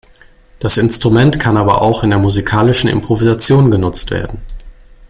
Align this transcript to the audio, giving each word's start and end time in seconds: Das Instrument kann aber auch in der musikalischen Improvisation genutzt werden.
Das 0.57 0.77
Instrument 0.79 1.39
kann 1.39 1.57
aber 1.57 1.83
auch 1.83 2.01
in 2.03 2.09
der 2.09 2.17
musikalischen 2.17 2.89
Improvisation 2.89 3.69
genutzt 3.69 4.09
werden. 4.09 4.39